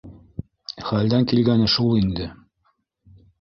[0.87, 2.31] —Хәлдән килгәне шул инде.